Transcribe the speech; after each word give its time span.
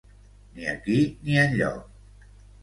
Ni 0.55 0.65
aquí 0.71 0.95
ni 1.27 1.37
enlloc. 1.43 2.25